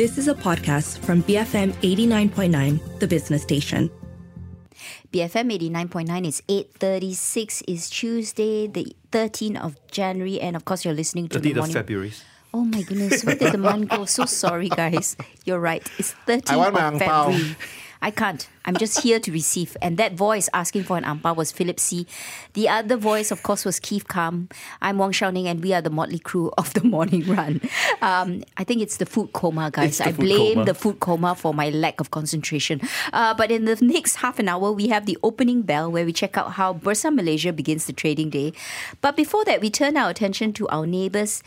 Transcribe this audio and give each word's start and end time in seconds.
This 0.00 0.16
is 0.16 0.28
a 0.28 0.34
podcast 0.34 1.04
from 1.04 1.22
BFM 1.24 1.76
89.9, 1.84 3.00
the 3.00 3.06
business 3.06 3.42
station. 3.42 3.90
BFM 5.12 5.52
89.9 5.52 6.26
is 6.26 6.40
8.36 6.48 7.62
is 7.68 7.90
Tuesday, 7.90 8.66
the 8.66 8.96
13th 9.12 9.60
of 9.60 9.76
January. 9.92 10.40
And 10.40 10.56
of 10.56 10.64
course, 10.64 10.86
you're 10.86 10.94
listening 10.94 11.28
to 11.28 11.38
13th 11.38 11.42
the 11.42 11.50
of 11.50 11.56
morning... 11.56 11.74
February. 11.74 12.12
Oh 12.54 12.64
my 12.64 12.80
goodness, 12.80 13.26
where 13.26 13.36
did 13.36 13.52
the 13.52 13.58
month 13.68 13.90
go? 13.90 14.06
So 14.06 14.24
sorry, 14.24 14.70
guys. 14.70 15.18
You're 15.44 15.60
right. 15.60 15.86
It's 15.98 16.14
13th 16.26 16.48
I 16.50 16.56
want 16.56 16.72
my 16.72 16.80
of 16.80 16.94
ang 16.94 17.00
pao. 17.00 17.30
February. 17.32 17.56
I 18.02 18.10
can't. 18.10 18.48
I'm 18.64 18.76
just 18.76 19.00
here 19.00 19.20
to 19.20 19.30
receive. 19.32 19.76
And 19.82 19.98
that 19.98 20.14
voice 20.14 20.48
asking 20.54 20.84
for 20.84 20.96
an 20.96 21.04
ampao 21.04 21.36
was 21.36 21.52
Philip 21.52 21.78
See. 21.78 22.06
The 22.54 22.68
other 22.68 22.96
voice, 22.96 23.30
of 23.30 23.42
course, 23.42 23.64
was 23.64 23.78
Keith 23.78 24.08
Kam. 24.08 24.48
I'm 24.80 24.96
Wong 24.96 25.12
Shou 25.12 25.30
Ning, 25.30 25.46
and 25.48 25.62
we 25.62 25.74
are 25.74 25.82
the 25.82 25.90
motley 25.90 26.18
crew 26.18 26.50
of 26.56 26.72
the 26.72 26.82
morning 26.84 27.26
run. 27.26 27.60
Um, 28.00 28.42
I 28.56 28.64
think 28.64 28.80
it's 28.80 28.96
the 28.96 29.06
food 29.06 29.32
coma, 29.32 29.70
guys. 29.70 30.00
I 30.00 30.12
blame 30.12 30.54
coma. 30.54 30.64
the 30.64 30.74
food 30.74 31.00
coma 31.00 31.34
for 31.34 31.52
my 31.52 31.68
lack 31.70 32.00
of 32.00 32.10
concentration. 32.10 32.80
Uh, 33.12 33.34
but 33.34 33.50
in 33.50 33.66
the 33.66 33.76
next 33.82 34.16
half 34.16 34.38
an 34.38 34.48
hour, 34.48 34.72
we 34.72 34.88
have 34.88 35.04
the 35.04 35.18
opening 35.22 35.62
bell 35.62 35.90
where 35.90 36.04
we 36.06 36.12
check 36.12 36.38
out 36.38 36.52
how 36.52 36.72
Bursa 36.72 37.14
Malaysia 37.14 37.52
begins 37.52 37.84
the 37.84 37.92
trading 37.92 38.30
day. 38.30 38.52
But 39.00 39.16
before 39.16 39.44
that, 39.44 39.60
we 39.60 39.68
turn 39.68 39.96
our 39.96 40.08
attention 40.08 40.52
to 40.54 40.68
our 40.68 40.86
neighbours, 40.86 41.42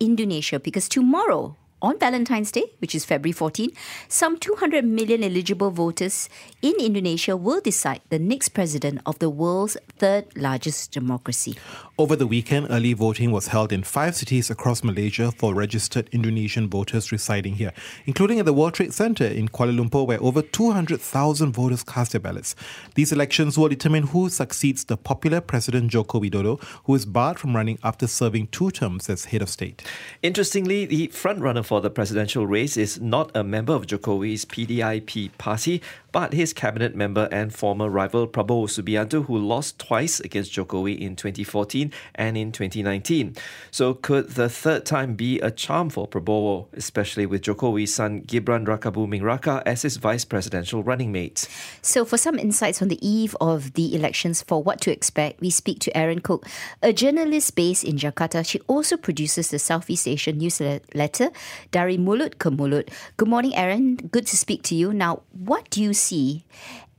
Indonesia, 0.00 0.58
because 0.58 0.88
tomorrow, 0.88 1.56
on 1.80 1.98
Valentine's 1.98 2.50
Day, 2.50 2.64
which 2.78 2.94
is 2.94 3.04
February 3.04 3.32
14, 3.32 3.70
some 4.08 4.38
200 4.38 4.84
million 4.84 5.22
eligible 5.22 5.70
voters 5.70 6.28
in 6.62 6.74
Indonesia 6.80 7.36
will 7.36 7.60
decide 7.60 8.00
the 8.08 8.18
next 8.18 8.50
president 8.50 9.00
of 9.06 9.18
the 9.18 9.30
world's 9.30 9.76
third 9.98 10.24
largest 10.36 10.92
democracy. 10.92 11.56
Over 11.96 12.16
the 12.16 12.26
weekend, 12.26 12.68
early 12.70 12.92
voting 12.92 13.30
was 13.30 13.48
held 13.48 13.72
in 13.72 13.82
five 13.82 14.16
cities 14.16 14.50
across 14.50 14.84
Malaysia 14.84 15.32
for 15.32 15.54
registered 15.54 16.08
Indonesian 16.12 16.68
voters 16.68 17.12
residing 17.12 17.54
here, 17.54 17.72
including 18.06 18.38
at 18.38 18.46
the 18.46 18.52
World 18.52 18.74
Trade 18.74 18.92
Center 18.92 19.26
in 19.26 19.48
Kuala 19.48 19.76
Lumpur, 19.76 20.06
where 20.06 20.22
over 20.22 20.42
200,000 20.42 21.52
voters 21.52 21.82
cast 21.82 22.12
their 22.12 22.20
ballots. 22.20 22.54
These 22.94 23.12
elections 23.12 23.58
will 23.58 23.68
determine 23.68 24.04
who 24.04 24.28
succeeds 24.28 24.84
the 24.84 24.96
popular 24.96 25.40
President 25.40 25.90
Joko 25.90 26.20
Widodo, 26.20 26.62
who 26.84 26.94
is 26.94 27.04
barred 27.04 27.38
from 27.38 27.54
running 27.54 27.78
after 27.82 28.06
serving 28.06 28.48
two 28.48 28.70
terms 28.70 29.08
as 29.08 29.26
head 29.26 29.42
of 29.42 29.48
state. 29.48 29.82
Interestingly, 30.22 30.86
the 30.86 31.08
frontrunner 31.08 31.64
for 31.68 31.82
the 31.82 31.90
presidential 31.90 32.46
race 32.46 32.78
is 32.78 32.98
not 32.98 33.30
a 33.36 33.44
member 33.44 33.74
of 33.74 33.86
Jokowi's 33.86 34.46
PDIP 34.46 35.36
party, 35.36 35.82
but 36.12 36.32
his 36.32 36.52
cabinet 36.52 36.94
member 36.94 37.28
and 37.30 37.54
former 37.54 37.88
rival 37.88 38.26
Prabowo 38.26 38.66
Subianto, 38.66 39.24
who 39.26 39.36
lost 39.38 39.78
twice 39.78 40.20
against 40.20 40.52
Jokowi 40.52 40.98
in 40.98 41.16
2014 41.16 41.92
and 42.14 42.36
in 42.36 42.52
2019. 42.52 43.36
So, 43.70 43.94
could 43.94 44.30
the 44.30 44.48
third 44.48 44.86
time 44.86 45.14
be 45.14 45.40
a 45.40 45.50
charm 45.50 45.90
for 45.90 46.08
Prabowo, 46.08 46.66
especially 46.72 47.26
with 47.26 47.42
Jokowi's 47.42 47.94
son 47.94 48.22
Gibran 48.22 48.66
Rakabuming 48.66 49.22
Raka 49.22 49.62
as 49.66 49.82
his 49.82 49.96
vice 49.96 50.24
presidential 50.24 50.82
running 50.82 51.12
mate? 51.12 51.48
So, 51.82 52.04
for 52.04 52.16
some 52.16 52.38
insights 52.38 52.80
on 52.80 52.88
the 52.88 53.06
eve 53.06 53.36
of 53.40 53.74
the 53.74 53.94
elections 53.94 54.42
for 54.42 54.62
what 54.62 54.80
to 54.82 54.92
expect, 54.92 55.40
we 55.40 55.50
speak 55.50 55.78
to 55.80 55.96
Erin 55.96 56.20
Cook, 56.20 56.46
a 56.82 56.92
journalist 56.92 57.54
based 57.54 57.84
in 57.84 57.96
Jakarta. 57.96 58.46
She 58.46 58.60
also 58.66 58.96
produces 58.96 59.50
the 59.50 59.58
Southeast 59.58 60.08
Asian 60.08 60.38
newsletter, 60.38 61.30
Dari 61.70 61.98
Mulut 61.98 62.38
ke 62.38 62.48
Mulut. 62.48 62.88
Good 63.16 63.28
morning, 63.28 63.54
Erin. 63.54 63.96
Good 63.96 64.26
to 64.28 64.36
speak 64.36 64.62
to 64.64 64.74
you. 64.74 64.92
Now, 64.92 65.22
what 65.32 65.68
do 65.70 65.82
you 65.82 65.92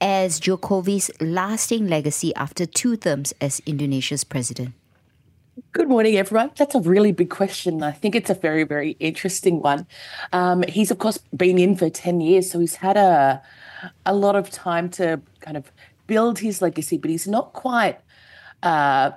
as 0.01 0.39
Jokowi's 0.39 1.11
lasting 1.19 1.87
legacy 1.87 2.33
after 2.35 2.65
two 2.65 2.95
terms 2.97 3.33
as 3.41 3.61
Indonesia's 3.65 4.23
president? 4.23 4.73
Good 5.73 5.89
morning, 5.89 6.15
everyone. 6.15 6.51
That's 6.57 6.75
a 6.75 6.79
really 6.79 7.11
big 7.11 7.29
question. 7.29 7.83
I 7.83 7.91
think 7.91 8.15
it's 8.15 8.29
a 8.29 8.33
very, 8.33 8.63
very 8.63 8.91
interesting 8.99 9.61
one. 9.61 9.87
Um, 10.31 10.63
he's, 10.63 10.89
of 10.89 10.99
course, 10.99 11.19
been 11.35 11.57
in 11.57 11.75
for 11.75 11.89
10 11.89 12.21
years, 12.21 12.49
so 12.49 12.59
he's 12.59 12.75
had 12.75 12.97
a, 12.97 13.41
a 14.05 14.13
lot 14.13 14.35
of 14.35 14.49
time 14.49 14.89
to 14.91 15.21
kind 15.41 15.57
of 15.57 15.71
build 16.07 16.39
his 16.39 16.61
legacy, 16.61 16.97
but 16.97 17.11
he's 17.11 17.27
not 17.27 17.53
quite, 17.53 17.99
uh, 18.63 19.11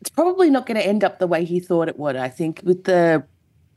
it's 0.00 0.10
probably 0.10 0.50
not 0.50 0.66
going 0.66 0.76
to 0.76 0.86
end 0.86 1.02
up 1.02 1.18
the 1.18 1.26
way 1.26 1.44
he 1.44 1.60
thought 1.60 1.88
it 1.88 1.98
would. 1.98 2.16
I 2.16 2.28
think 2.28 2.60
with 2.64 2.84
the 2.84 3.24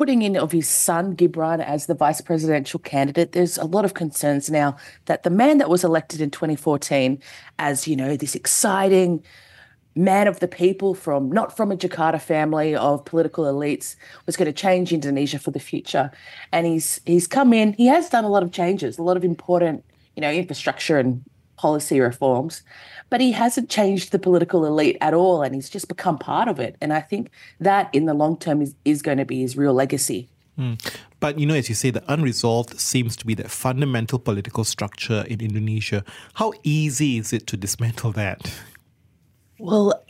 putting 0.01 0.23
in 0.23 0.35
of 0.35 0.51
his 0.51 0.67
son, 0.67 1.15
Gibran, 1.15 1.63
as 1.63 1.85
the 1.85 1.93
vice 1.93 2.21
presidential 2.21 2.79
candidate, 2.79 3.33
there's 3.33 3.55
a 3.59 3.65
lot 3.65 3.85
of 3.85 3.93
concerns 3.93 4.49
now 4.49 4.75
that 5.05 5.21
the 5.21 5.29
man 5.29 5.59
that 5.59 5.69
was 5.69 5.83
elected 5.83 6.19
in 6.19 6.31
2014 6.31 7.21
as, 7.59 7.87
you 7.87 7.95
know, 7.95 8.17
this 8.17 8.33
exciting, 8.33 9.23
man 9.93 10.27
of 10.27 10.39
the 10.39 10.47
people 10.47 10.95
from 10.95 11.31
not 11.31 11.55
from 11.55 11.71
a 11.71 11.77
Jakarta 11.77 12.19
family 12.19 12.73
of 12.75 13.05
political 13.05 13.43
elites 13.43 13.95
was 14.25 14.35
going 14.35 14.47
to 14.47 14.51
change 14.51 14.91
Indonesia 14.91 15.37
for 15.37 15.51
the 15.51 15.59
future. 15.59 16.09
And 16.51 16.65
he's 16.65 16.99
he's 17.05 17.27
come 17.27 17.53
in, 17.53 17.73
he 17.73 17.85
has 17.85 18.09
done 18.09 18.23
a 18.23 18.29
lot 18.29 18.41
of 18.41 18.51
changes, 18.51 18.97
a 18.97 19.03
lot 19.03 19.17
of 19.17 19.23
important, 19.23 19.85
you 20.15 20.21
know, 20.21 20.31
infrastructure 20.31 20.97
and 20.97 21.21
policy 21.61 21.99
reforms, 21.99 22.63
but 23.11 23.21
he 23.21 23.33
hasn't 23.33 23.69
changed 23.69 24.11
the 24.11 24.17
political 24.17 24.65
elite 24.65 24.97
at 24.99 25.13
all 25.13 25.43
and 25.43 25.53
he's 25.53 25.69
just 25.69 25.87
become 25.87 26.17
part 26.17 26.47
of 26.47 26.59
it. 26.59 26.75
And 26.81 26.91
I 26.91 27.01
think 27.01 27.29
that 27.59 27.93
in 27.93 28.05
the 28.05 28.15
long 28.15 28.35
term 28.35 28.63
is, 28.63 28.73
is 28.83 29.03
going 29.03 29.19
to 29.19 29.25
be 29.25 29.41
his 29.41 29.55
real 29.55 29.73
legacy. 29.73 30.27
Hmm. 30.57 30.73
But 31.19 31.37
you 31.37 31.45
know, 31.45 31.53
as 31.53 31.69
you 31.69 31.75
say, 31.75 31.91
the 31.91 32.03
unresolved 32.11 32.79
seems 32.79 33.15
to 33.17 33.25
be 33.27 33.35
that 33.35 33.51
fundamental 33.51 34.17
political 34.17 34.63
structure 34.63 35.23
in 35.27 35.39
Indonesia. 35.39 36.03
How 36.33 36.51
easy 36.63 37.19
is 37.19 37.31
it 37.31 37.45
to 37.47 37.57
dismantle 37.57 38.11
that? 38.13 38.51
Well, 39.59 40.03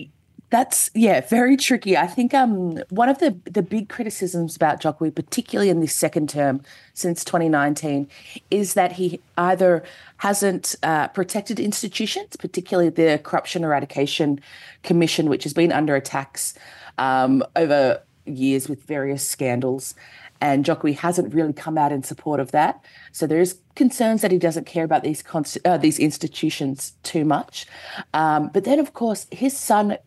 that's 0.51 0.89
yeah, 0.93 1.21
very 1.21 1.55
tricky. 1.55 1.97
I 1.97 2.07
think 2.07 2.33
um 2.33 2.77
one 2.89 3.07
of 3.09 3.19
the 3.19 3.35
the 3.45 3.63
big 3.63 3.87
criticisms 3.87 4.55
about 4.55 4.81
Jokowi, 4.81 5.15
particularly 5.15 5.69
in 5.69 5.79
this 5.79 5.95
second 5.95 6.29
term 6.29 6.61
since 6.93 7.23
2019, 7.23 8.07
is 8.51 8.73
that 8.73 8.91
he 8.91 9.21
either 9.37 9.83
hasn't 10.17 10.75
uh, 10.83 11.07
protected 11.07 11.59
institutions, 11.59 12.35
particularly 12.35 12.89
the 12.89 13.19
Corruption 13.23 13.63
Eradication 13.63 14.41
Commission, 14.83 15.29
which 15.29 15.43
has 15.43 15.53
been 15.53 15.71
under 15.71 15.95
attacks 15.95 16.53
um, 16.97 17.43
over 17.55 18.03
years 18.25 18.67
with 18.67 18.83
various 18.83 19.27
scandals. 19.27 19.95
And 20.41 20.65
Jokowi 20.65 20.97
hasn't 20.97 21.33
really 21.33 21.53
come 21.53 21.77
out 21.77 21.91
in 21.91 22.03
support 22.03 22.39
of 22.39 22.51
that. 22.51 22.83
So 23.11 23.27
there 23.27 23.39
is 23.39 23.59
concerns 23.75 24.21
that 24.21 24.31
he 24.31 24.39
doesn't 24.39 24.65
care 24.65 24.83
about 24.83 25.03
these 25.03 25.21
const- 25.21 25.59
uh, 25.63 25.77
these 25.77 25.99
institutions 25.99 26.93
too 27.03 27.23
much. 27.23 27.67
Um, 28.13 28.49
but 28.51 28.63
then, 28.63 28.79
of 28.79 28.93
course, 28.93 29.27
his 29.31 29.55
son 29.55 29.97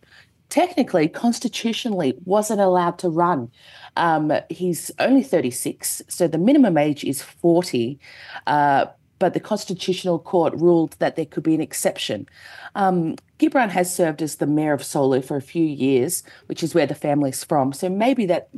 technically, 0.54 1.08
constitutionally, 1.08 2.14
wasn't 2.26 2.60
allowed 2.60 2.96
to 2.96 3.08
run. 3.08 3.50
Um, 3.96 4.32
he's 4.48 4.88
only 5.00 5.24
36, 5.24 6.00
so 6.06 6.28
the 6.28 6.38
minimum 6.38 6.78
age 6.78 7.02
is 7.02 7.20
40. 7.20 7.98
Uh, 8.46 8.86
but 9.18 9.34
the 9.34 9.40
Constitutional 9.40 10.20
Court 10.20 10.54
ruled 10.54 10.92
that 11.00 11.16
there 11.16 11.26
could 11.26 11.42
be 11.42 11.56
an 11.56 11.60
exception. 11.60 12.28
Um, 12.76 13.16
Gibran 13.40 13.70
has 13.70 13.92
served 13.92 14.22
as 14.22 14.36
the 14.36 14.46
mayor 14.46 14.72
of 14.72 14.84
Solo 14.84 15.20
for 15.20 15.36
a 15.36 15.42
few 15.42 15.64
years, 15.64 16.22
which 16.46 16.62
is 16.62 16.72
where 16.72 16.86
the 16.86 16.94
family's 16.94 17.42
from. 17.42 17.72
So 17.72 17.88
maybe 17.88 18.24
that 18.26 18.48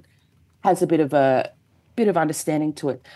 has 0.64 0.82
a 0.82 0.86
bit 0.86 1.00
of 1.00 1.14
a 1.14 1.50
bit 1.94 2.08
of 2.08 2.18
understanding 2.18 2.74
to 2.74 2.90
it. 2.90 3.06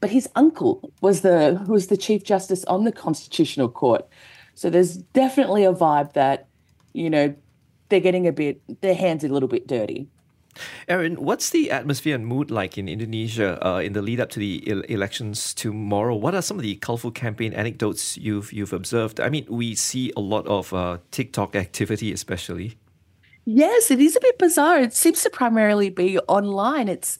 But 0.00 0.10
his 0.10 0.28
uncle 0.34 0.92
was 1.00 1.22
the 1.22 1.64
was 1.66 1.86
the 1.86 1.96
chief 1.96 2.24
justice 2.24 2.62
on 2.64 2.84
the 2.84 2.92
Constitutional 2.92 3.70
Court, 3.70 4.06
so 4.54 4.68
there's 4.68 4.98
definitely 4.98 5.64
a 5.64 5.72
vibe 5.72 6.12
that 6.12 6.48
you 6.92 7.08
know 7.08 7.34
they're 7.88 8.00
getting 8.00 8.26
a 8.26 8.32
bit 8.32 8.60
their 8.80 8.94
hands 8.94 9.24
a 9.24 9.28
little 9.28 9.48
bit 9.48 9.66
dirty. 9.66 10.08
Erin, 10.88 11.16
what's 11.16 11.50
the 11.50 11.70
atmosphere 11.70 12.14
and 12.14 12.26
mood 12.26 12.50
like 12.50 12.76
in 12.76 12.88
Indonesia 12.88 13.64
uh, 13.64 13.78
in 13.78 13.92
the 13.92 14.02
lead 14.02 14.20
up 14.20 14.30
to 14.30 14.40
the 14.40 14.64
el- 14.66 14.80
elections 14.82 15.54
tomorrow? 15.54 16.14
What 16.14 16.34
are 16.34 16.42
some 16.42 16.56
of 16.56 16.62
the 16.62 16.74
colourful 16.76 17.12
campaign 17.12 17.52
anecdotes 17.52 18.18
you've 18.18 18.52
you've 18.52 18.72
observed? 18.72 19.20
I 19.20 19.28
mean, 19.28 19.46
we 19.48 19.74
see 19.74 20.12
a 20.16 20.20
lot 20.20 20.46
of 20.46 20.72
uh, 20.72 20.98
TikTok 21.10 21.54
activity, 21.54 22.12
especially. 22.12 22.76
Yes, 23.50 23.90
it 23.90 23.98
is 23.98 24.14
a 24.14 24.20
bit 24.20 24.36
bizarre. 24.36 24.78
It 24.78 24.92
seems 24.92 25.22
to 25.22 25.30
primarily 25.30 25.88
be 25.88 26.18
online. 26.28 26.86
It's 26.86 27.18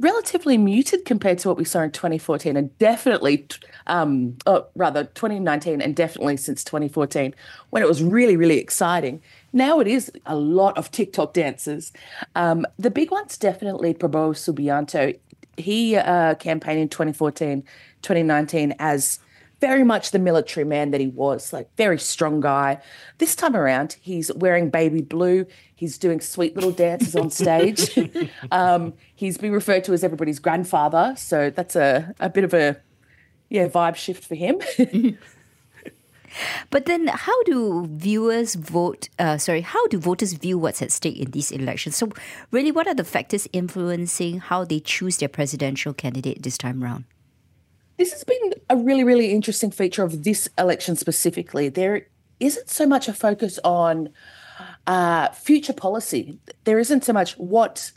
relatively 0.00 0.58
muted 0.58 1.04
compared 1.04 1.38
to 1.38 1.48
what 1.48 1.56
we 1.56 1.64
saw 1.64 1.82
in 1.82 1.92
2014 1.92 2.56
and 2.56 2.76
definitely, 2.78 3.46
um, 3.86 4.36
oh, 4.44 4.66
rather 4.74 5.04
2019 5.04 5.80
and 5.80 5.94
definitely 5.94 6.36
since 6.36 6.64
2014 6.64 7.32
when 7.70 7.80
it 7.80 7.88
was 7.88 8.02
really, 8.02 8.36
really 8.36 8.58
exciting. 8.58 9.22
Now 9.52 9.78
it 9.78 9.86
is 9.86 10.10
a 10.26 10.34
lot 10.34 10.76
of 10.76 10.90
TikTok 10.90 11.32
dances. 11.32 11.92
Um, 12.34 12.66
the 12.76 12.90
big 12.90 13.12
one's 13.12 13.38
definitely 13.38 13.94
Prabowo 13.94 14.34
Subianto. 14.34 15.16
He 15.56 15.94
uh, 15.94 16.34
campaigned 16.34 16.80
in 16.80 16.88
2014, 16.88 17.62
2019 18.02 18.74
as 18.80 19.20
very 19.60 19.84
much 19.84 20.10
the 20.12 20.18
military 20.18 20.64
man 20.64 20.90
that 20.92 21.00
he 21.00 21.08
was, 21.08 21.52
like 21.52 21.74
very 21.76 21.98
strong 21.98 22.40
guy. 22.40 22.80
This 23.18 23.34
time 23.34 23.56
around, 23.56 23.96
he's 24.00 24.32
wearing 24.34 24.70
baby 24.70 25.02
blue. 25.02 25.46
He's 25.74 25.98
doing 25.98 26.20
sweet 26.20 26.54
little 26.54 26.72
dances 26.72 27.16
on 27.16 27.30
stage. 27.30 27.98
um, 28.50 28.94
he's 29.14 29.38
been 29.38 29.52
referred 29.52 29.84
to 29.84 29.92
as 29.92 30.04
everybody's 30.04 30.38
grandfather, 30.38 31.14
so 31.16 31.50
that's 31.50 31.76
a, 31.76 32.14
a 32.20 32.28
bit 32.28 32.44
of 32.44 32.54
a 32.54 32.76
yeah 33.48 33.68
vibe 33.68 33.96
shift 33.96 34.24
for 34.24 34.34
him. 34.34 34.60
But 36.70 36.86
then, 36.86 37.06
how 37.08 37.42
do 37.44 37.86
viewers 37.90 38.54
vote? 38.54 39.08
Uh, 39.18 39.38
sorry, 39.38 39.62
how 39.62 39.86
do 39.88 39.98
voters 39.98 40.34
view 40.34 40.58
what's 40.58 40.82
at 40.82 40.92
stake 40.92 41.18
in 41.18 41.30
these 41.30 41.50
elections? 41.50 41.96
So, 41.96 42.10
really, 42.50 42.70
what 42.70 42.86
are 42.86 42.94
the 42.94 43.04
factors 43.04 43.48
influencing 43.52 44.40
how 44.40 44.64
they 44.64 44.80
choose 44.80 45.16
their 45.16 45.28
presidential 45.28 45.92
candidate 45.94 46.42
this 46.42 46.58
time 46.58 46.82
round? 46.82 47.04
This 47.96 48.12
has 48.12 48.22
been 48.22 48.37
a 48.70 48.76
really, 48.76 49.04
really 49.04 49.32
interesting 49.32 49.70
feature 49.70 50.02
of 50.02 50.24
this 50.24 50.48
election 50.58 50.96
specifically. 50.96 51.68
There 51.68 52.06
isn't 52.40 52.68
so 52.68 52.86
much 52.86 53.08
a 53.08 53.12
focus 53.12 53.58
on 53.64 54.10
uh, 54.86 55.30
future 55.30 55.72
policy. 55.72 56.38
There 56.64 56.78
isn't 56.78 57.04
so 57.04 57.12
much 57.12 57.32
what 57.38 57.92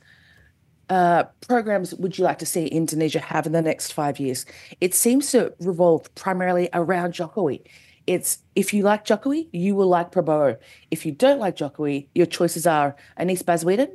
uh, 0.90 1.24
programs 1.48 1.94
would 1.96 2.18
you 2.18 2.24
like 2.24 2.40
to 2.40 2.46
see 2.46 2.68
Indonesia 2.68 3.20
have 3.20 3.46
in 3.46 3.54
the 3.54 3.62
next 3.62 3.94
five 3.94 4.20
years? 4.20 4.46
It 4.82 4.94
seems 4.94 5.32
to 5.32 5.54
revolve 5.60 6.14
primarily 6.16 6.70
around 6.74 7.14
Jokowi. 7.14 7.62
It's 8.08 8.40
if 8.56 8.74
you 8.74 8.84
like 8.84 9.06
Jokowi, 9.06 9.48
you 9.52 9.76
will 9.76 9.88
like 9.88 10.12
Prabowo. 10.12 10.58
If 10.90 11.06
you 11.06 11.12
don't 11.12 11.40
like 11.40 11.56
Jokowi, 11.56 12.08
your 12.16 12.26
choices 12.26 12.66
are 12.66 12.96
Anies 13.20 13.44
Baswedan 13.44 13.90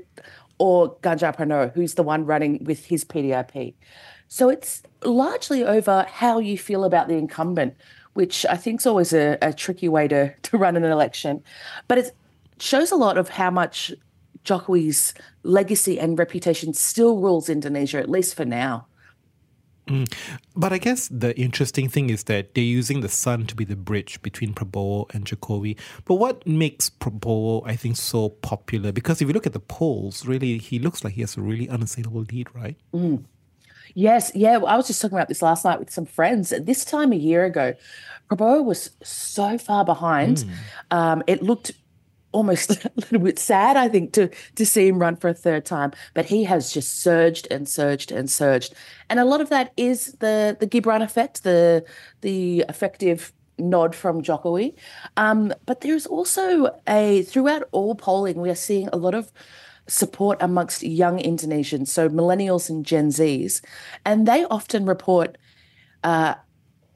or 0.58 0.96
Ganjar 1.00 1.37
Pranowo, 1.37 1.73
who's 1.75 1.94
the 1.94 2.02
one 2.02 2.25
running 2.25 2.64
with 2.64 2.87
his 2.87 3.05
PDIP. 3.05 3.75
So 4.28 4.49
it's 4.49 4.82
largely 5.05 5.64
over 5.64 6.06
how 6.11 6.38
you 6.38 6.58
feel 6.58 6.84
about 6.84 7.08
the 7.08 7.14
incumbent, 7.14 7.75
which 8.14 8.44
I 8.46 8.56
think 8.56 8.81
is 8.81 8.87
always 8.87 9.12
a, 9.12 9.38
a 9.40 9.52
tricky 9.52 9.88
way 9.88 10.08
to, 10.08 10.34
to 10.43 10.58
run 10.58 10.76
an 10.76 10.84
election. 10.84 11.43
But 11.88 11.99
it 11.99 12.17
shows 12.58 12.90
a 12.90 12.96
lot 12.96 13.19
of 13.19 13.28
how 13.31 13.50
much 13.50 13.93
Jokowi's 14.44 15.12
legacy 15.43 15.99
and 15.99 16.19
reputation 16.19 16.73
still 16.73 17.19
rules 17.19 17.49
Indonesia, 17.49 17.99
at 17.99 18.08
least 18.08 18.34
for 18.34 18.44
now. 18.44 18.87
Mm. 19.88 20.12
But 20.56 20.73
I 20.73 20.78
guess 20.78 21.08
the 21.08 21.38
interesting 21.38 21.88
thing 21.88 22.11
is 22.11 22.25
that 22.25 22.55
they're 22.55 22.64
using 22.64 23.02
the 23.02 23.08
son 23.08 23.46
to 23.46 23.55
be 23.55 23.64
the 23.64 23.76
bridge 23.76 24.20
between 24.23 24.52
Prabowo 24.52 25.12
and 25.14 25.25
Jokowi. 25.25 25.76
But 26.05 26.17
what 26.17 26.46
makes 26.46 26.90
Prabowo, 26.90 27.62
I 27.64 27.76
think, 27.76 27.96
so 27.96 28.31
popular? 28.31 28.90
Because 28.90 29.23
if 29.23 29.28
you 29.28 29.34
look 29.34 29.46
at 29.46 29.52
the 29.52 29.61
polls, 29.61 30.26
really, 30.26 30.58
he 30.58 30.78
looks 30.81 31.05
like 31.05 31.14
he 31.14 31.20
has 31.20 31.37
a 31.37 31.40
really 31.40 31.69
unassailable 31.69 32.23
lead, 32.23 32.49
right? 32.52 32.76
Mm. 32.93 33.25
Yes, 33.97 34.31
yeah. 34.35 34.59
I 34.59 34.77
was 34.77 34.87
just 34.87 35.01
talking 35.01 35.17
about 35.17 35.29
this 35.29 35.41
last 35.41 35.65
night 35.65 35.79
with 35.79 35.91
some 35.91 36.05
friends. 36.05 36.53
This 36.61 36.85
time 36.85 37.13
a 37.13 37.17
year 37.17 37.47
ago, 37.47 37.73
Prabowo 38.31 38.63
was 38.63 38.91
so 39.03 39.57
far 39.57 39.87
behind. 39.87 40.37
Mm. 40.37 40.51
Um, 40.91 41.23
it 41.27 41.43
looked 41.43 41.73
almost 42.31 42.73
a 42.85 42.93
little 42.95 43.21
bit 43.21 43.39
sad, 43.39 43.79
I 43.79 43.89
think, 43.89 44.13
to 44.13 44.29
to 44.57 44.67
see 44.67 44.87
him 44.87 44.99
run 44.99 45.17
for 45.17 45.29
a 45.29 45.35
third 45.35 45.65
time. 45.65 45.93
But 46.13 46.27
he 46.27 46.45
has 46.45 46.75
just 46.75 47.01
surged 47.01 47.49
and 47.51 47.67
surged 47.67 48.13
and 48.13 48.31
surged, 48.31 48.75
and 49.09 49.19
a 49.19 49.25
lot 49.25 49.41
of 49.41 49.49
that 49.49 49.73
is 49.79 50.13
the 50.21 50.59
the 50.61 50.67
Gibran 50.67 51.03
effect, 51.03 51.43
the 51.43 51.83
the 52.21 52.67
effective 52.69 53.33
nod 53.59 53.95
from 53.95 54.23
Jokowi. 54.23 54.75
Um, 55.17 55.55
but 55.65 55.81
there's 55.81 56.05
also 56.05 56.79
a 56.87 57.23
throughout 57.23 57.63
all 57.73 57.95
polling, 57.95 58.43
we 58.43 58.51
are 58.51 58.55
seeing 58.55 58.89
a 58.93 58.97
lot 58.97 59.15
of 59.15 59.33
support 59.87 60.38
amongst 60.41 60.83
young 60.83 61.19
Indonesians, 61.19 61.88
so 61.88 62.09
millennials 62.09 62.69
and 62.69 62.85
Gen 62.85 63.09
Zs, 63.09 63.62
and 64.05 64.27
they 64.27 64.44
often 64.47 64.87
report. 64.87 65.38
Uh, 66.05 66.35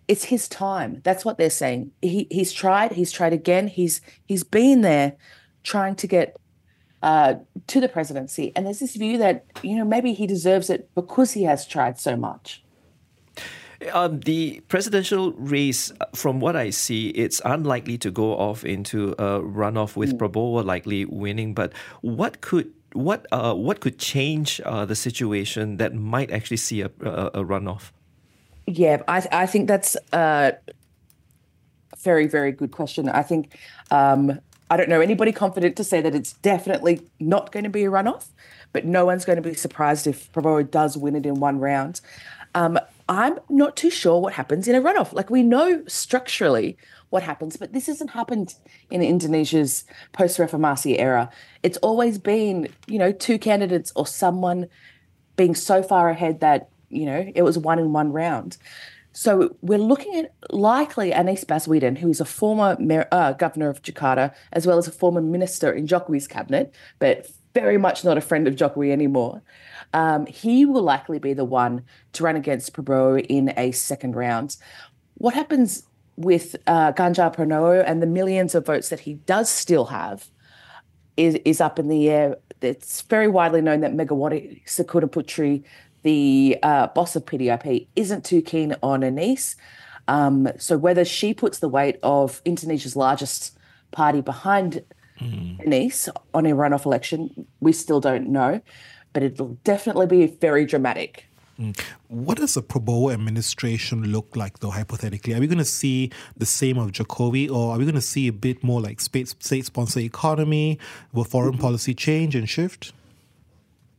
it's 0.08 0.24
his 0.24 0.48
time. 0.48 1.00
That's 1.04 1.24
what 1.24 1.38
they're 1.38 1.50
saying. 1.50 1.92
He 2.02 2.26
he's 2.30 2.52
tried. 2.52 2.92
He's 2.92 3.12
tried 3.12 3.32
again. 3.32 3.68
He's 3.68 4.00
he's 4.26 4.42
been 4.42 4.80
there, 4.80 5.16
trying 5.62 5.94
to 5.96 6.06
get 6.08 6.36
uh, 7.02 7.34
to 7.68 7.80
the 7.80 7.88
presidency. 7.88 8.52
And 8.56 8.66
there's 8.66 8.80
this 8.80 8.96
view 8.96 9.18
that 9.18 9.44
you 9.62 9.76
know 9.76 9.84
maybe 9.84 10.12
he 10.12 10.26
deserves 10.26 10.68
it 10.68 10.90
because 10.94 11.32
he 11.32 11.44
has 11.44 11.66
tried 11.66 11.98
so 11.98 12.16
much. 12.16 12.62
Um, 13.92 14.20
the 14.20 14.60
presidential 14.68 15.32
race, 15.32 15.90
from 16.14 16.38
what 16.38 16.54
I 16.54 16.68
see, 16.68 17.08
it's 17.10 17.40
unlikely 17.46 17.96
to 17.98 18.10
go 18.10 18.36
off 18.36 18.62
into 18.62 19.12
a 19.12 19.40
runoff 19.40 19.96
with 19.96 20.12
mm. 20.12 20.18
Prabowo 20.18 20.62
likely 20.62 21.06
winning. 21.06 21.54
But 21.54 21.72
what 22.02 22.42
could 22.42 22.70
what 22.92 23.26
uh, 23.32 23.54
what 23.54 23.80
could 23.80 23.98
change 23.98 24.60
uh, 24.64 24.84
the 24.84 24.96
situation 24.96 25.76
that 25.76 25.94
might 25.94 26.30
actually 26.30 26.56
see 26.56 26.80
a, 26.80 26.90
a, 27.00 27.26
a 27.34 27.44
runoff? 27.44 27.92
Yeah, 28.66 29.02
I, 29.08 29.26
I 29.32 29.46
think 29.46 29.68
that's 29.68 29.96
a 30.12 30.54
very, 31.98 32.26
very 32.26 32.52
good 32.52 32.70
question. 32.70 33.08
I 33.08 33.22
think 33.22 33.56
um, 33.90 34.40
I 34.70 34.76
don't 34.76 34.88
know 34.88 35.00
anybody 35.00 35.32
confident 35.32 35.76
to 35.76 35.84
say 35.84 36.00
that 36.00 36.14
it's 36.14 36.34
definitely 36.34 37.02
not 37.18 37.52
going 37.52 37.64
to 37.64 37.70
be 37.70 37.84
a 37.84 37.90
runoff, 37.90 38.26
but 38.72 38.84
no 38.84 39.04
one's 39.04 39.24
going 39.24 39.42
to 39.42 39.48
be 39.48 39.54
surprised 39.54 40.06
if 40.06 40.32
Prabowo 40.32 40.68
does 40.68 40.96
win 40.96 41.16
it 41.16 41.26
in 41.26 41.40
one 41.40 41.58
round. 41.58 42.00
Um, 42.54 42.78
I'm 43.08 43.38
not 43.48 43.76
too 43.76 43.90
sure 43.90 44.20
what 44.20 44.34
happens 44.34 44.68
in 44.68 44.74
a 44.76 44.80
runoff. 44.80 45.12
Like 45.12 45.30
we 45.30 45.42
know 45.42 45.82
structurally 45.88 46.76
what 47.10 47.22
happens, 47.22 47.56
but 47.56 47.72
this 47.72 47.86
hasn't 47.86 48.10
happened 48.10 48.54
in 48.90 49.02
Indonesia's 49.02 49.84
post-Reformasi 50.12 50.98
era. 50.98 51.30
It's 51.62 51.78
always 51.78 52.18
been, 52.18 52.68
you 52.86 52.98
know, 52.98 53.12
two 53.12 53.38
candidates 53.38 53.92
or 53.94 54.06
someone 54.06 54.68
being 55.36 55.54
so 55.54 55.82
far 55.82 56.08
ahead 56.08 56.40
that 56.40 56.70
you 56.90 57.06
know, 57.06 57.30
it 57.34 57.42
was 57.42 57.56
one 57.56 57.78
in 57.78 57.92
one 57.92 58.12
round. 58.12 58.58
So 59.12 59.56
we're 59.60 59.78
looking 59.78 60.16
at 60.16 60.32
likely 60.50 61.10
Anies 61.10 61.46
Baswedan, 61.46 61.96
who 61.96 62.10
is 62.10 62.20
a 62.20 62.24
former 62.24 62.76
mayor, 62.78 63.08
uh, 63.10 63.32
governor 63.32 63.68
of 63.68 63.82
Jakarta, 63.82 64.34
as 64.52 64.66
well 64.66 64.78
as 64.78 64.86
a 64.86 64.92
former 64.92 65.20
minister 65.20 65.72
in 65.72 65.86
Jokowi's 65.86 66.28
cabinet, 66.28 66.74
but 66.98 67.26
very 67.54 67.78
much 67.78 68.04
not 68.04 68.18
a 68.18 68.20
friend 68.20 68.46
of 68.46 68.54
Jokowi 68.54 68.92
anymore. 68.92 69.42
Um, 69.92 70.26
he 70.26 70.64
will 70.64 70.82
likely 70.82 71.18
be 71.18 71.32
the 71.32 71.44
one 71.44 71.82
to 72.12 72.22
run 72.22 72.36
against 72.36 72.72
Prabowo 72.72 73.24
in 73.28 73.52
a 73.56 73.72
second 73.72 74.14
round. 74.14 74.56
What 75.14 75.34
happens 75.34 75.84
with 76.20 76.56
uh, 76.66 76.92
Ganjar 76.92 77.34
Pranowo 77.34 77.82
and 77.86 78.02
the 78.02 78.06
millions 78.06 78.54
of 78.54 78.66
votes 78.66 78.88
that 78.90 79.00
he 79.00 79.14
does 79.14 79.50
still 79.50 79.86
have 79.86 80.28
is, 81.16 81.34
is 81.44 81.60
up 81.60 81.78
in 81.78 81.88
the 81.88 82.08
air. 82.08 82.36
It's 82.60 83.02
very 83.02 83.28
widely 83.28 83.60
known 83.60 83.80
that 83.80 83.92
Megawati 83.92 84.64
Sukarnoputri 84.66 85.64
the 86.02 86.58
uh, 86.62 86.86
boss 86.88 87.16
of 87.16 87.24
PDIP 87.24 87.86
isn't 87.96 88.24
too 88.24 88.42
keen 88.42 88.74
on 88.82 89.02
Anies. 89.02 89.56
Um, 90.08 90.48
so 90.58 90.78
whether 90.78 91.04
she 91.04 91.34
puts 91.34 91.58
the 91.58 91.68
weight 91.68 91.98
of 92.02 92.40
Indonesia's 92.44 92.96
largest 92.96 93.56
party 93.90 94.20
behind 94.20 94.82
mm. 95.20 95.58
Anies 95.66 96.08
on 96.34 96.46
a 96.46 96.50
runoff 96.50 96.86
election, 96.86 97.46
we 97.60 97.72
still 97.72 98.00
don't 98.00 98.28
know. 98.28 98.60
But 99.12 99.24
it'll 99.24 99.58
definitely 99.64 100.06
be 100.06 100.26
very 100.26 100.64
dramatic. 100.64 101.26
Mm. 101.60 101.78
What 102.08 102.38
does 102.38 102.56
a 102.56 102.62
Prabowo 102.62 103.12
administration 103.12 104.10
look 104.12 104.34
like, 104.34 104.60
though, 104.60 104.70
hypothetically? 104.70 105.34
Are 105.34 105.40
we 105.40 105.46
going 105.46 105.58
to 105.58 105.64
see 105.64 106.10
the 106.36 106.46
same 106.46 106.78
of 106.78 106.92
Jokowi, 106.92 107.50
or 107.50 107.74
are 107.74 107.78
we 107.78 107.84
going 107.84 107.94
to 107.94 108.00
see 108.00 108.28
a 108.28 108.32
bit 108.32 108.64
more 108.64 108.80
like 108.80 109.00
state 109.00 109.28
sponsored 109.66 110.02
economy? 110.02 110.78
Will 111.12 111.24
foreign 111.24 111.52
mm-hmm. 111.52 111.60
policy 111.60 111.94
change 111.94 112.34
and 112.34 112.48
shift? 112.48 112.92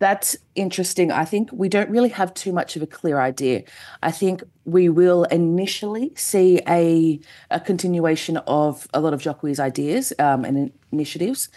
that's 0.02 0.36
interesting. 0.56 1.12
I 1.12 1.26
think 1.26 1.52
we 1.54 1.70
don't 1.70 1.88
really 1.92 2.10
have 2.10 2.34
too 2.34 2.52
much 2.52 2.76
of 2.76 2.82
a 2.82 2.88
clear 2.88 3.20
idea. 3.20 3.62
I 4.02 4.10
think 4.10 4.42
we 4.66 4.90
will 4.90 5.26
initially 5.26 6.12
see 6.16 6.60
a, 6.68 7.20
a 7.52 7.60
continuation 7.60 8.38
of 8.48 8.88
a 8.96 9.00
lot 9.00 9.14
of 9.14 9.22
Jokowi's 9.22 9.60
ideas 9.60 10.12
um, 10.18 10.44
and 10.44 10.72
initiatives, 10.92 11.50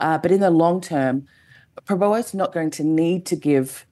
uh, 0.00 0.16
but 0.16 0.32
in 0.32 0.40
the 0.40 0.50
long 0.50 0.80
term, 0.80 1.26
Prabowo 1.84 2.18
is 2.18 2.32
not 2.32 2.54
going 2.54 2.70
to 2.70 2.84
need 2.84 3.26
to 3.26 3.36
give 3.36 3.84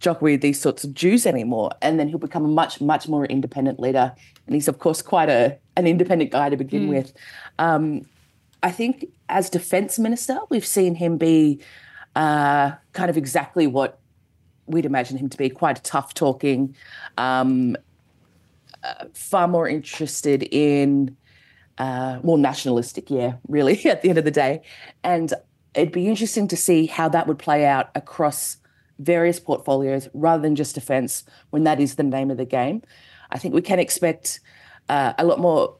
Jokowi 0.00 0.40
these 0.40 0.60
sorts 0.60 0.84
of 0.84 0.94
Jews 0.94 1.26
anymore, 1.26 1.70
and 1.82 1.98
then 1.98 2.08
he'll 2.08 2.18
become 2.18 2.44
a 2.44 2.48
much, 2.48 2.80
much 2.80 3.08
more 3.08 3.24
independent 3.26 3.80
leader. 3.80 4.14
And 4.46 4.54
he's, 4.54 4.68
of 4.68 4.78
course, 4.78 5.02
quite 5.02 5.28
a 5.28 5.58
an 5.76 5.86
independent 5.86 6.30
guy 6.30 6.48
to 6.48 6.56
begin 6.56 6.86
mm. 6.86 6.88
with. 6.88 7.12
Um, 7.58 8.06
I 8.62 8.70
think 8.70 9.06
as 9.28 9.50
defense 9.50 9.98
minister, 9.98 10.38
we've 10.50 10.66
seen 10.66 10.94
him 10.94 11.18
be 11.18 11.60
uh, 12.16 12.72
kind 12.92 13.10
of 13.10 13.16
exactly 13.16 13.66
what 13.66 13.98
we'd 14.66 14.84
imagine 14.84 15.16
him 15.16 15.28
to 15.28 15.38
be 15.38 15.48
quite 15.48 15.82
tough 15.84 16.14
talking, 16.14 16.74
um, 17.16 17.76
uh, 18.82 19.04
far 19.14 19.48
more 19.48 19.68
interested 19.68 20.42
in, 20.42 21.16
uh, 21.78 22.18
more 22.22 22.38
nationalistic, 22.38 23.10
yeah, 23.10 23.34
really, 23.48 23.84
at 23.86 24.02
the 24.02 24.08
end 24.08 24.18
of 24.18 24.24
the 24.24 24.30
day. 24.30 24.62
And 25.04 25.32
it'd 25.74 25.92
be 25.92 26.08
interesting 26.08 26.48
to 26.48 26.56
see 26.56 26.86
how 26.86 27.08
that 27.10 27.26
would 27.26 27.38
play 27.38 27.64
out 27.64 27.90
across 27.94 28.58
various 28.98 29.38
portfolios 29.38 30.08
rather 30.14 30.42
than 30.42 30.56
just 30.56 30.74
defense 30.74 31.24
when 31.50 31.64
that 31.64 31.80
is 31.80 31.94
the 31.94 32.02
name 32.02 32.30
of 32.30 32.36
the 32.36 32.44
game. 32.44 32.82
I 33.30 33.38
think 33.38 33.54
we 33.54 33.62
can 33.62 33.78
expect 33.78 34.40
uh, 34.88 35.12
a 35.18 35.24
lot 35.24 35.38
more 35.38 35.76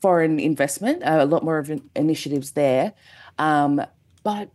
foreign 0.00 0.38
investment, 0.38 1.02
uh, 1.02 1.18
a 1.20 1.26
lot 1.26 1.44
more 1.44 1.58
of 1.58 1.70
initiatives 1.94 2.52
there. 2.52 2.92
Um, 3.38 3.82
but 4.22 4.50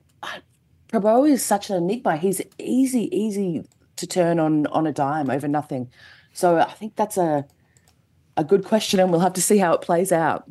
Prabowo 0.90 1.30
is 1.30 1.44
such 1.44 1.70
an 1.70 1.78
enigma. 1.78 2.18
He's 2.18 2.42
easy, 2.58 3.16
easy 3.16 3.64
to 3.96 4.08
turn 4.08 4.40
on 4.40 4.68
on 4.68 4.88
a 4.88 4.92
dime 4.92 5.30
over 5.30 5.48
nothing. 5.48 5.90
So 6.34 6.58
I 6.58 6.72
think 6.72 6.96
that's 6.96 7.18
a 7.18 7.46
a 8.38 8.44
good 8.44 8.66
question, 8.66 9.00
and 9.00 9.12
we'll 9.12 9.20
have 9.20 9.34
to 9.34 9.42
see 9.42 9.58
how 9.58 9.74
it 9.74 9.82
plays 9.82 10.12
out. 10.12 10.50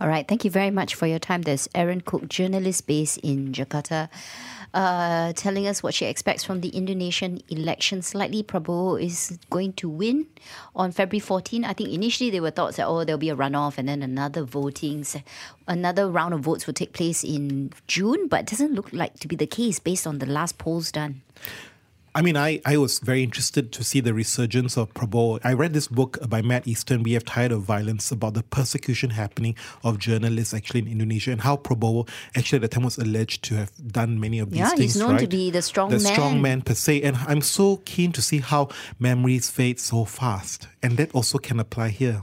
All 0.00 0.08
right. 0.08 0.26
Thank 0.26 0.44
you 0.44 0.50
very 0.50 0.70
much 0.70 0.94
for 0.94 1.06
your 1.06 1.18
time. 1.18 1.42
There's 1.42 1.68
Erin 1.74 2.00
Cook, 2.00 2.28
journalist 2.28 2.86
based 2.86 3.18
in 3.18 3.52
Jakarta, 3.52 4.08
uh, 4.74 5.32
telling 5.34 5.66
us 5.66 5.82
what 5.82 5.94
she 5.94 6.06
expects 6.06 6.44
from 6.44 6.60
the 6.60 6.68
Indonesian 6.70 7.40
election. 7.48 8.02
Slightly, 8.02 8.42
Prabowo 8.42 9.02
is 9.02 9.38
going 9.50 9.72
to 9.74 9.88
win 9.88 10.26
on 10.76 10.92
February 10.92 11.20
14. 11.20 11.64
I 11.64 11.72
think 11.72 11.90
initially 11.90 12.30
there 12.30 12.42
were 12.42 12.50
thoughts 12.50 12.76
that, 12.76 12.86
oh, 12.86 13.04
there'll 13.04 13.18
be 13.18 13.30
a 13.30 13.36
runoff 13.36 13.78
and 13.78 13.88
then 13.88 14.02
another 14.02 14.44
voting, 14.44 15.04
another 15.66 16.10
round 16.10 16.34
of 16.34 16.40
votes 16.40 16.66
will 16.66 16.74
take 16.74 16.92
place 16.92 17.24
in 17.24 17.72
June, 17.86 18.28
but 18.28 18.40
it 18.40 18.46
doesn't 18.46 18.74
look 18.74 18.92
like 18.92 19.18
to 19.20 19.28
be 19.28 19.36
the 19.36 19.46
case 19.46 19.78
based 19.78 20.06
on 20.06 20.18
the 20.18 20.26
last 20.26 20.58
polls 20.58 20.92
done. 20.92 21.22
I 22.14 22.22
mean, 22.22 22.36
I, 22.36 22.60
I 22.64 22.76
was 22.78 22.98
very 22.98 23.22
interested 23.22 23.70
to 23.72 23.84
see 23.84 24.00
the 24.00 24.14
resurgence 24.14 24.76
of 24.76 24.92
Prabowo. 24.94 25.40
I 25.44 25.52
read 25.52 25.72
this 25.72 25.88
book 25.88 26.18
by 26.28 26.42
Matt 26.42 26.66
Easton, 26.66 27.02
We 27.02 27.12
Have 27.12 27.24
Tired 27.24 27.52
of 27.52 27.62
Violence, 27.62 28.10
about 28.10 28.34
the 28.34 28.42
persecution 28.42 29.10
happening 29.10 29.54
of 29.84 29.98
journalists 29.98 30.54
actually 30.54 30.80
in 30.80 30.88
Indonesia 30.88 31.32
and 31.32 31.40
how 31.42 31.56
Prabowo 31.56 32.08
actually 32.34 32.56
at 32.56 32.62
the 32.62 32.68
time 32.68 32.84
was 32.84 32.98
alleged 32.98 33.44
to 33.44 33.56
have 33.56 33.72
done 33.92 34.18
many 34.18 34.38
of 34.38 34.50
these 34.50 34.60
yeah, 34.60 34.70
things. 34.70 34.94
he's 34.94 34.96
known 34.96 35.12
right? 35.12 35.20
to 35.20 35.26
be 35.26 35.50
the 35.50 35.62
strong 35.62 35.90
the 35.90 35.98
man. 35.98 36.12
strong 36.12 36.42
man 36.42 36.62
per 36.62 36.74
se. 36.74 37.02
And 37.02 37.16
I'm 37.16 37.42
so 37.42 37.76
keen 37.84 38.12
to 38.12 38.22
see 38.22 38.38
how 38.38 38.68
memories 38.98 39.50
fade 39.50 39.78
so 39.78 40.04
fast. 40.04 40.66
And 40.82 40.96
that 40.96 41.14
also 41.14 41.38
can 41.38 41.60
apply 41.60 41.90
here. 41.90 42.22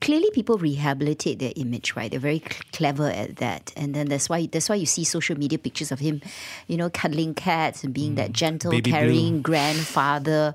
Clearly 0.00 0.30
people 0.30 0.58
rehabilitate 0.58 1.38
their 1.40 1.52
image, 1.56 1.96
right? 1.96 2.10
They're 2.10 2.20
very 2.20 2.38
cl- 2.38 2.62
clever 2.72 3.08
at 3.08 3.36
that, 3.36 3.72
and 3.76 3.94
then 3.94 4.08
that's 4.08 4.28
why 4.28 4.46
that's 4.46 4.68
why 4.68 4.76
you 4.76 4.86
see 4.86 5.04
social 5.04 5.36
media 5.36 5.58
pictures 5.58 5.90
of 5.90 5.98
him, 5.98 6.22
you 6.68 6.76
know, 6.76 6.88
cuddling 6.88 7.34
cats 7.34 7.82
and 7.82 7.92
being 7.92 8.14
that 8.14 8.30
mm. 8.30 8.34
gentle, 8.34 8.70
Baby 8.70 8.92
caring 8.92 9.30
blue. 9.30 9.40
grandfather. 9.40 10.54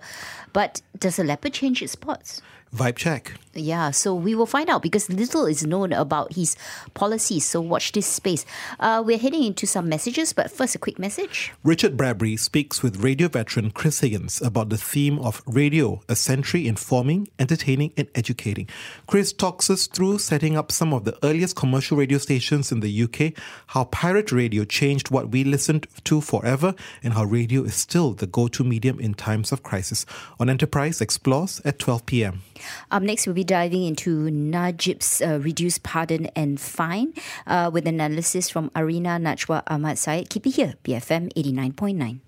But 0.53 0.81
does 0.97 1.19
a 1.19 1.23
leopard 1.23 1.53
change 1.53 1.81
its 1.81 1.91
spots? 1.91 2.41
Vibe 2.73 2.95
check. 2.95 3.33
Yeah, 3.55 3.91
so 3.91 4.15
we 4.15 4.33
will 4.33 4.47
find 4.47 4.67
out 4.67 4.81
because 4.81 5.09
little 5.09 5.45
is 5.45 5.63
known 5.63 5.93
about 5.93 6.33
his 6.33 6.55
policies. 6.95 7.45
So 7.45 7.61
watch 7.61 7.91
this 7.91 8.07
space. 8.07 8.45
Uh, 8.79 9.03
we're 9.05 9.19
heading 9.19 9.43
into 9.43 9.67
some 9.67 9.87
messages, 9.87 10.33
but 10.33 10.49
first 10.49 10.73
a 10.73 10.79
quick 10.79 10.97
message. 10.97 11.53
Richard 11.63 11.95
Bradbury 11.95 12.35
speaks 12.35 12.81
with 12.81 13.03
radio 13.03 13.27
veteran 13.27 13.69
Chris 13.69 13.99
Higgins 13.99 14.41
about 14.41 14.69
the 14.69 14.77
theme 14.77 15.19
of 15.19 15.43
radio, 15.45 16.01
a 16.09 16.15
century 16.15 16.67
informing, 16.67 17.27
entertaining, 17.37 17.93
and 17.95 18.07
educating. 18.15 18.67
Chris 19.05 19.31
talks 19.31 19.69
us 19.69 19.85
through 19.85 20.17
setting 20.17 20.57
up 20.57 20.71
some 20.71 20.91
of 20.91 21.05
the 21.05 21.15
earliest 21.23 21.55
commercial 21.55 21.95
radio 21.95 22.17
stations 22.17 22.71
in 22.71 22.79
the 22.79 23.03
UK, 23.03 23.33
how 23.67 23.83
pirate 23.83 24.31
radio 24.31 24.65
changed 24.65 25.11
what 25.11 25.29
we 25.29 25.43
listened 25.43 25.85
to 26.05 26.21
forever, 26.21 26.73
and 27.03 27.13
how 27.13 27.23
radio 27.23 27.61
is 27.61 27.75
still 27.75 28.13
the 28.13 28.25
go 28.25 28.47
to 28.47 28.63
medium 28.63 28.99
in 28.99 29.13
times 29.13 29.51
of 29.51 29.61
crisis. 29.61 30.07
On 30.39 30.49
Enterprise 30.49 31.01
Explores 31.01 31.61
at 31.63 31.77
12 31.77 32.05
p.m. 32.07 32.41
Up 32.89 33.03
next, 33.03 33.27
we'll 33.27 33.35
diving 33.43 33.83
into 33.83 34.29
Najib's 34.29 35.21
uh, 35.21 35.39
reduced 35.39 35.83
pardon 35.83 36.27
and 36.35 36.59
fine 36.59 37.13
uh, 37.47 37.69
with 37.73 37.87
analysis 37.87 38.49
from 38.49 38.71
Arina 38.75 39.19
Najwa 39.19 39.63
Ahmad 39.67 39.97
Syed. 39.97 40.29
Keep 40.29 40.47
it 40.47 40.51
here, 40.51 40.73
BFM 40.83 41.33
89.9. 41.33 42.19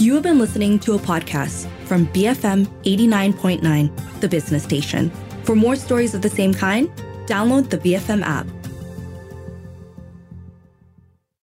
You 0.00 0.14
have 0.14 0.22
been 0.22 0.38
listening 0.38 0.78
to 0.80 0.94
a 0.94 0.98
podcast 0.98 1.68
from 1.86 2.06
BFM 2.08 2.66
89.9, 2.84 4.20
the 4.20 4.28
business 4.28 4.62
station. 4.62 5.10
For 5.42 5.56
more 5.56 5.76
stories 5.76 6.14
of 6.14 6.22
the 6.22 6.30
same 6.30 6.54
kind, 6.54 6.88
download 7.26 7.68
the 7.70 7.78
BFM 7.78 8.22
app. 8.22 8.46